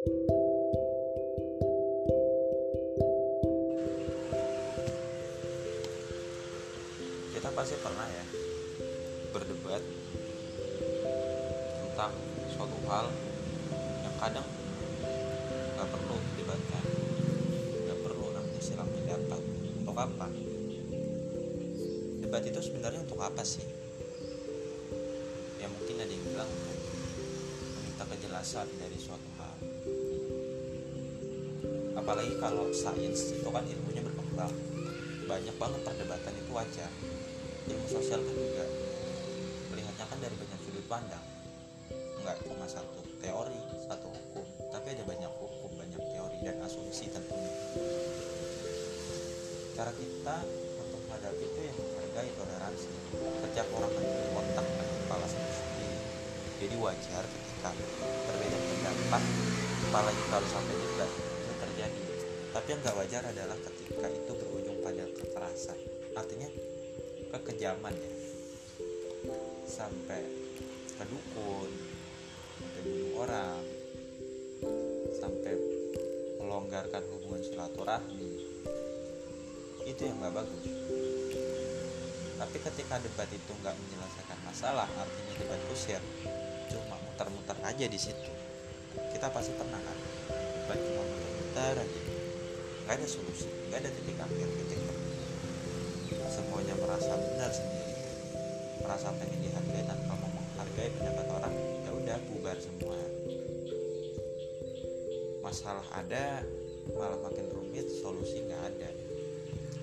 [0.00, 0.08] kita
[7.52, 8.24] pasti pernah ya
[9.36, 9.84] berdebat
[11.84, 12.16] tentang
[12.48, 13.12] suatu hal
[14.00, 14.48] yang kadang
[15.52, 16.84] nggak perlu didebatkan
[17.84, 19.42] nggak perlu namanya silang pendapat.
[19.84, 20.32] Untuk apa?
[22.24, 23.68] Debat itu sebenarnya untuk apa sih?
[25.60, 26.79] Ya mungkin ada yang bilang untuk
[28.10, 29.56] kejelasan dari suatu hal.
[31.94, 34.50] Apalagi kalau sains itu kan ilmunya berkembang.
[35.30, 36.90] Banyak banget perdebatan itu wajar.
[37.70, 38.64] Ilmu sosial kan juga
[39.70, 41.24] melihatnya kan dari banyak sudut pandang.
[42.20, 47.52] Nggak cuma satu teori satu hukum tapi ada banyak hukum banyak teori dan asumsi tentunya.
[49.74, 50.36] Cara kita
[50.78, 52.90] untuk menghadapi itu yang menghargai toleransi.
[53.44, 54.06] Setiap orang kan
[56.60, 57.72] jadi wajar ketika
[58.28, 59.22] berbeda pendapat
[59.88, 62.02] apalagi kalau sampai debat itu terjadi.
[62.52, 65.78] Tapi yang nggak wajar adalah ketika itu berujung pada kekerasan.
[66.12, 66.48] Artinya
[67.32, 68.12] kekejaman ya.
[69.64, 70.20] Sampai
[71.00, 71.70] ke dukun
[72.60, 73.64] sampai bunuh orang
[75.16, 75.52] sampai
[76.44, 78.30] melonggarkan hubungan silaturahmi.
[79.88, 80.64] Itu yang nggak bagus
[82.40, 86.00] tapi ketika debat itu nggak menyelesaikan masalah artinya debat kusir
[86.72, 88.32] cuma muter-muter aja di situ.
[89.12, 89.98] Kita pasti pernah kan
[90.32, 92.00] debat cuma muter-muter aja.
[92.88, 95.10] Nggak ada solusi nggak ada titik akhir titik temu.
[96.32, 97.94] Semuanya merasa benar sendiri.
[98.80, 102.98] Merasa pengen dihargai tanpa mau menghargai pendapat orang ya udah bubar semua.
[105.44, 106.40] Masalah ada
[106.96, 108.90] malah makin rumit solusi nggak ada.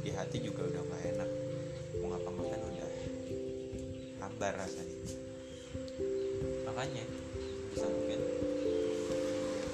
[0.00, 1.30] Di hati juga udah nggak enak.
[2.00, 2.20] Mau udah
[4.36, 5.16] hambar rasanya.
[6.68, 7.08] Makanya
[7.72, 8.20] bisa mungkin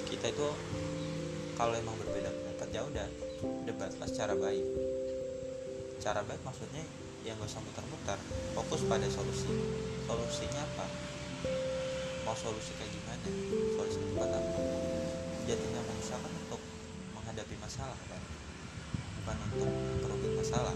[0.07, 0.47] kita itu
[1.59, 3.07] kalau emang berbeda pendapat ya udah
[3.67, 4.63] debatlah secara baik.
[5.99, 6.79] Cara baik maksudnya
[7.27, 8.15] yang gak usah muter-muter
[8.55, 9.51] fokus pada solusi.
[10.07, 10.87] Solusinya apa?
[12.23, 13.27] Mau solusi kayak gimana?
[13.75, 14.59] Solusi tempat apa?
[15.43, 16.61] Jadinya manusia kan untuk
[17.11, 18.21] menghadapi masalah kan
[19.27, 20.75] bukan untuk memperumit masalah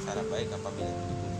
[0.00, 1.33] cara baik apabila dibutuhkan